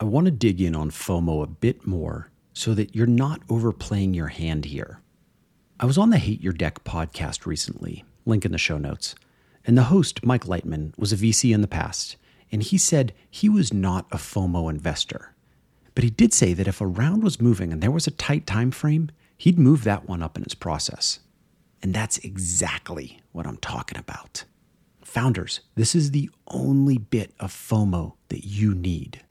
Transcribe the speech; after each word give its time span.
I 0.00 0.04
want 0.04 0.26
to 0.26 0.30
dig 0.30 0.60
in 0.60 0.76
on 0.76 0.92
FOMO 0.92 1.42
a 1.42 1.48
bit 1.48 1.84
more 1.84 2.30
so 2.52 2.72
that 2.72 2.94
you're 2.94 3.04
not 3.04 3.40
overplaying 3.50 4.14
your 4.14 4.28
hand 4.28 4.66
here. 4.66 5.00
I 5.80 5.86
was 5.86 5.98
on 5.98 6.10
the 6.10 6.18
Hate 6.18 6.40
Your 6.40 6.52
Deck 6.52 6.84
podcast 6.84 7.46
recently, 7.46 8.04
link 8.24 8.44
in 8.44 8.52
the 8.52 8.58
show 8.58 8.78
notes, 8.78 9.16
and 9.66 9.76
the 9.76 9.84
host, 9.84 10.24
Mike 10.24 10.44
Lightman, 10.44 10.96
was 10.96 11.12
a 11.12 11.16
VC 11.16 11.52
in 11.52 11.62
the 11.62 11.66
past, 11.66 12.16
and 12.52 12.62
he 12.62 12.78
said 12.78 13.12
he 13.28 13.48
was 13.48 13.72
not 13.72 14.06
a 14.12 14.18
FOMO 14.18 14.70
investor. 14.70 15.34
But 15.96 16.04
he 16.04 16.10
did 16.10 16.32
say 16.32 16.54
that 16.54 16.68
if 16.68 16.80
a 16.80 16.86
round 16.86 17.24
was 17.24 17.40
moving 17.40 17.72
and 17.72 17.82
there 17.82 17.90
was 17.90 18.06
a 18.06 18.12
tight 18.12 18.46
time 18.46 18.70
frame, 18.70 19.10
he'd 19.36 19.58
move 19.58 19.82
that 19.82 20.08
one 20.08 20.22
up 20.22 20.36
in 20.36 20.44
his 20.44 20.54
process. 20.54 21.18
And 21.82 21.92
that's 21.92 22.18
exactly 22.18 23.20
what 23.32 23.48
I'm 23.48 23.56
talking 23.56 23.98
about. 23.98 24.44
Founders, 25.02 25.58
this 25.74 25.96
is 25.96 26.12
the 26.12 26.30
only 26.46 26.98
bit 26.98 27.32
of 27.40 27.52
FOMO 27.52 28.14
that 28.28 28.44
you 28.44 28.76
need. 28.76 29.24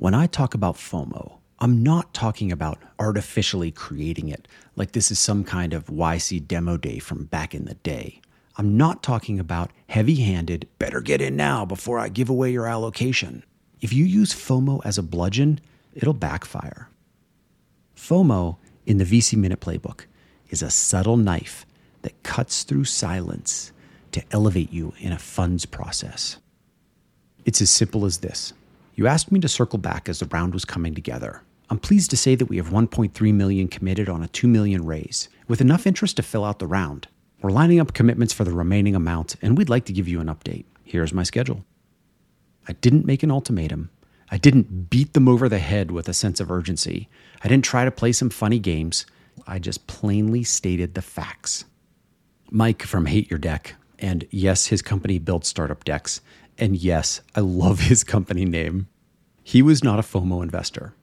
When 0.00 0.14
I 0.14 0.26
talk 0.26 0.54
about 0.54 0.76
FOMO, 0.76 1.40
I'm 1.58 1.82
not 1.82 2.14
talking 2.14 2.50
about 2.50 2.78
artificially 2.98 3.70
creating 3.70 4.30
it 4.30 4.48
like 4.74 4.92
this 4.92 5.10
is 5.10 5.18
some 5.18 5.44
kind 5.44 5.74
of 5.74 5.88
YC 5.88 6.48
demo 6.48 6.78
day 6.78 6.98
from 6.98 7.26
back 7.26 7.54
in 7.54 7.66
the 7.66 7.74
day. 7.74 8.22
I'm 8.56 8.78
not 8.78 9.02
talking 9.02 9.38
about 9.38 9.72
heavy 9.88 10.14
handed, 10.14 10.66
better 10.78 11.02
get 11.02 11.20
in 11.20 11.36
now 11.36 11.66
before 11.66 11.98
I 11.98 12.08
give 12.08 12.30
away 12.30 12.50
your 12.50 12.66
allocation. 12.66 13.44
If 13.82 13.92
you 13.92 14.06
use 14.06 14.32
FOMO 14.32 14.80
as 14.86 14.96
a 14.96 15.02
bludgeon, 15.02 15.60
it'll 15.92 16.14
backfire. 16.14 16.88
FOMO 17.94 18.56
in 18.86 18.96
the 18.96 19.04
VC 19.04 19.36
Minute 19.36 19.60
Playbook 19.60 20.06
is 20.48 20.62
a 20.62 20.70
subtle 20.70 21.18
knife 21.18 21.66
that 22.00 22.22
cuts 22.22 22.62
through 22.62 22.84
silence 22.84 23.70
to 24.12 24.22
elevate 24.30 24.72
you 24.72 24.94
in 24.98 25.12
a 25.12 25.18
funds 25.18 25.66
process. 25.66 26.38
It's 27.44 27.60
as 27.60 27.68
simple 27.68 28.06
as 28.06 28.20
this. 28.20 28.54
You 29.00 29.06
asked 29.06 29.32
me 29.32 29.40
to 29.40 29.48
circle 29.48 29.78
back 29.78 30.10
as 30.10 30.18
the 30.18 30.26
round 30.26 30.52
was 30.52 30.66
coming 30.66 30.94
together. 30.94 31.40
I'm 31.70 31.78
pleased 31.78 32.10
to 32.10 32.18
say 32.18 32.34
that 32.34 32.50
we 32.50 32.58
have 32.58 32.68
1.3 32.68 33.32
million 33.32 33.66
committed 33.66 34.10
on 34.10 34.22
a 34.22 34.28
2 34.28 34.46
million 34.46 34.84
raise, 34.84 35.30
with 35.48 35.62
enough 35.62 35.86
interest 35.86 36.18
to 36.18 36.22
fill 36.22 36.44
out 36.44 36.58
the 36.58 36.66
round. 36.66 37.08
We're 37.40 37.48
lining 37.48 37.80
up 37.80 37.94
commitments 37.94 38.34
for 38.34 38.44
the 38.44 38.52
remaining 38.52 38.94
amount, 38.94 39.36
and 39.40 39.56
we'd 39.56 39.70
like 39.70 39.86
to 39.86 39.94
give 39.94 40.06
you 40.06 40.20
an 40.20 40.26
update. 40.26 40.66
Here's 40.84 41.14
my 41.14 41.22
schedule. 41.22 41.64
I 42.68 42.74
didn't 42.74 43.06
make 43.06 43.22
an 43.22 43.30
ultimatum. 43.30 43.88
I 44.30 44.36
didn't 44.36 44.90
beat 44.90 45.14
them 45.14 45.28
over 45.28 45.48
the 45.48 45.60
head 45.60 45.90
with 45.90 46.06
a 46.06 46.12
sense 46.12 46.38
of 46.38 46.50
urgency. 46.50 47.08
I 47.42 47.48
didn't 47.48 47.64
try 47.64 47.86
to 47.86 47.90
play 47.90 48.12
some 48.12 48.28
funny 48.28 48.58
games. 48.58 49.06
I 49.46 49.60
just 49.60 49.86
plainly 49.86 50.42
stated 50.42 50.92
the 50.92 51.00
facts. 51.00 51.64
Mike 52.50 52.82
from 52.82 53.06
Hate 53.06 53.30
Your 53.30 53.38
Deck, 53.38 53.76
and 53.98 54.26
yes, 54.28 54.66
his 54.66 54.82
company 54.82 55.18
builds 55.18 55.48
startup 55.48 55.84
decks, 55.84 56.20
and 56.60 56.76
yes, 56.76 57.22
I 57.34 57.40
love 57.40 57.80
his 57.90 58.04
company 58.04 58.44
name. 58.44 58.88
He 59.42 59.62
was 59.62 59.82
not 59.82 59.98
a 59.98 60.02
FOMO 60.02 60.42
investor. 60.42 60.94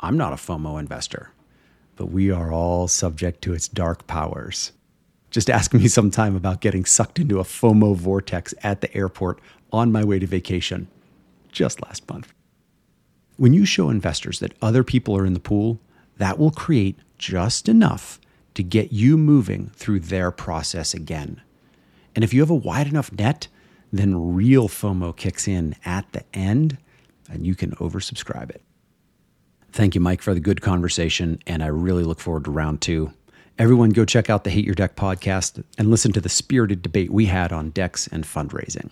I'm 0.00 0.16
not 0.16 0.32
a 0.32 0.36
FOMO 0.36 0.80
investor, 0.80 1.30
but 1.94 2.06
we 2.06 2.30
are 2.30 2.50
all 2.50 2.88
subject 2.88 3.42
to 3.42 3.52
its 3.52 3.68
dark 3.68 4.06
powers. 4.08 4.72
Just 5.30 5.48
ask 5.48 5.72
me 5.72 5.86
sometime 5.86 6.34
about 6.34 6.60
getting 6.60 6.84
sucked 6.84 7.18
into 7.18 7.38
a 7.38 7.44
FOMO 7.44 7.94
vortex 7.94 8.52
at 8.62 8.80
the 8.80 8.92
airport 8.96 9.40
on 9.72 9.92
my 9.92 10.04
way 10.04 10.18
to 10.18 10.26
vacation 10.26 10.88
just 11.52 11.82
last 11.82 12.08
month. 12.10 12.34
When 13.36 13.52
you 13.52 13.64
show 13.64 13.90
investors 13.90 14.40
that 14.40 14.54
other 14.60 14.82
people 14.82 15.16
are 15.16 15.26
in 15.26 15.34
the 15.34 15.40
pool, 15.40 15.78
that 16.16 16.38
will 16.38 16.50
create 16.50 16.98
just 17.18 17.68
enough 17.68 18.20
to 18.54 18.62
get 18.62 18.92
you 18.92 19.16
moving 19.16 19.70
through 19.74 20.00
their 20.00 20.30
process 20.30 20.92
again. 20.92 21.40
And 22.14 22.24
if 22.24 22.34
you 22.34 22.40
have 22.40 22.50
a 22.50 22.54
wide 22.54 22.86
enough 22.86 23.12
net, 23.12 23.48
then 23.92 24.34
real 24.34 24.68
FOMO 24.68 25.14
kicks 25.16 25.46
in 25.46 25.76
at 25.84 26.10
the 26.12 26.24
end 26.32 26.78
and 27.30 27.46
you 27.46 27.54
can 27.54 27.72
oversubscribe 27.72 28.50
it. 28.50 28.62
Thank 29.72 29.94
you, 29.94 30.00
Mike, 30.00 30.20
for 30.20 30.34
the 30.34 30.40
good 30.40 30.60
conversation, 30.60 31.42
and 31.46 31.62
I 31.62 31.68
really 31.68 32.04
look 32.04 32.20
forward 32.20 32.44
to 32.44 32.50
round 32.50 32.82
two. 32.82 33.12
Everyone, 33.58 33.90
go 33.90 34.04
check 34.04 34.28
out 34.28 34.44
the 34.44 34.50
Hate 34.50 34.66
Your 34.66 34.74
Deck 34.74 34.96
podcast 34.96 35.62
and 35.78 35.90
listen 35.90 36.12
to 36.12 36.20
the 36.20 36.28
spirited 36.28 36.82
debate 36.82 37.10
we 37.10 37.26
had 37.26 37.52
on 37.52 37.70
decks 37.70 38.06
and 38.06 38.24
fundraising. 38.24 38.90